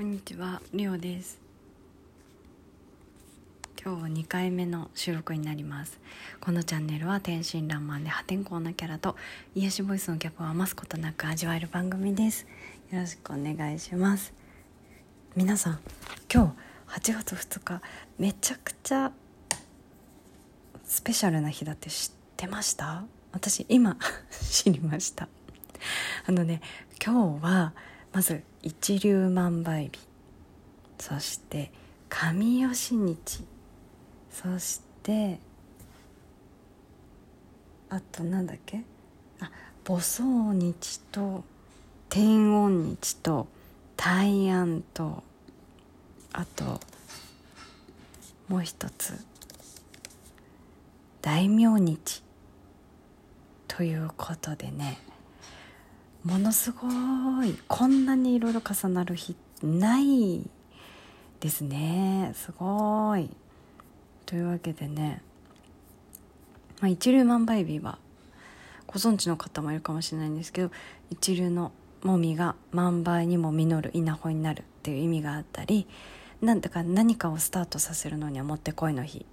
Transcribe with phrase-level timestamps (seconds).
[0.00, 1.38] こんにちは、りおです。
[3.84, 6.00] 今日は2回目の収録になります。
[6.40, 9.14] このチャンネルは天真爛漫で破天荒なキャラと
[9.54, 12.46] 癒しボイスの客を余すことなく味わえる番組です。
[12.90, 14.32] よろしくお願いします。
[15.36, 15.80] 皆さん
[16.32, 16.56] 今
[16.88, 17.82] 日8月2日
[18.16, 19.12] めちゃくちゃ
[20.82, 23.04] スペシャルな日だって知ってました？
[23.32, 23.98] 私今
[24.32, 25.28] 知りました。
[26.24, 26.62] あのね
[27.04, 27.74] 今日は
[28.12, 29.98] まず一粒万倍日。
[30.98, 31.70] そして
[32.08, 33.44] 神吉日。
[34.32, 35.38] そして
[37.88, 38.82] あとなんだっけ？
[39.40, 39.50] あ
[39.84, 41.44] 母葬日と
[42.08, 43.48] 天恩日と
[43.96, 45.22] 大安と
[46.32, 46.80] あと
[48.48, 49.14] もう一つ。
[51.22, 52.22] 大名日
[53.68, 54.98] ということでね。
[56.24, 56.88] ものすご
[57.44, 60.48] いこんなにいろいろ重なる日ない
[61.40, 62.32] ですね。
[62.34, 63.30] すごい。
[64.26, 65.22] というわけでね、
[66.80, 67.98] まあ、一粒万倍日は
[68.86, 70.70] ご存知の方もいるかもしれないんですけど
[71.10, 75.86] 一流のもみが万倍にも実る稲穂になるっていう意味があったり
[76.40, 79.26] なんだか何かをスタートさせるのにはもってこいの日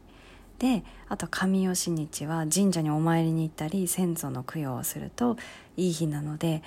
[0.60, 5.38] であと神吉日は神社にお参りに行ったり先祖の供養をすると
[5.76, 6.64] いい日なので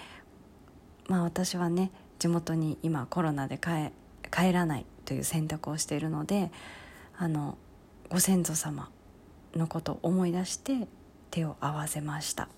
[1.09, 6.53] まあ私はね地元に今コロナで帰らないという選択をしているので
[7.17, 7.59] あの
[8.11, 8.91] ご先祖様
[9.57, 10.87] のことを思い出して
[11.31, 12.49] 手を合わせました。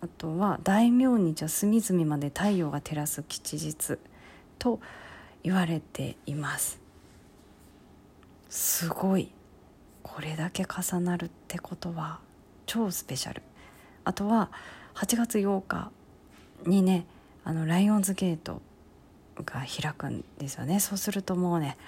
[0.00, 3.98] あとは大名日は隅々まで太陽が照らす吉日
[4.58, 4.80] と
[5.42, 6.80] 言われています。
[8.48, 9.30] すごい。
[10.18, 12.18] これだけ重なるってことは
[12.66, 13.40] 超スペシャル。
[14.02, 14.50] あとは
[14.96, 15.92] 8月8日
[16.66, 17.06] にね
[17.44, 18.60] あのライオンズゲート
[19.44, 20.80] が開くんですよね。
[20.80, 21.78] そうするともうね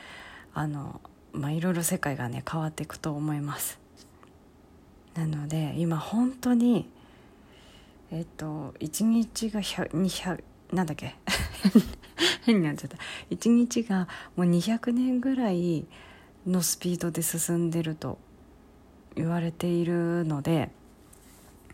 [0.54, 1.00] あの
[1.32, 3.80] まあいろいろ世界がね変わっていくと思います。
[5.16, 6.88] なので今本当に
[8.12, 11.16] えっと1日が200なんだっけ？
[12.46, 12.96] 変になっちゃった。
[13.30, 15.84] 1日がもう200年ぐらい
[16.50, 18.18] のスピードで進んでると
[19.14, 20.70] 言われているので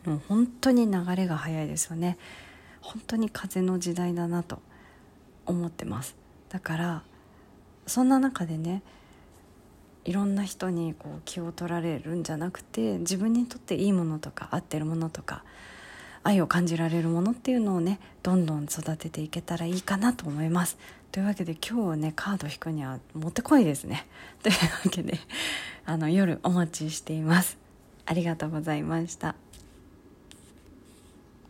[0.05, 2.17] もう本当に流れが速いですよね。
[2.81, 4.61] 本当に風の時代だなと
[5.45, 6.15] 思ってます。
[6.49, 7.03] だから
[7.87, 8.83] そんな中でね
[10.05, 15.43] いろんな人にこう気を取られるんじゃなくて自分にとっていいものとか合ってるものとか
[16.23, 20.79] 愛を感じられるものっていうのをねどんどん育てていけたらいいかなと思います。
[21.17, 24.07] というわけで今日ねカード引くにはもってこいですね。
[24.45, 25.19] というわけで
[25.87, 27.57] あの夜お待ちしています。
[28.05, 29.35] ありがとうございました。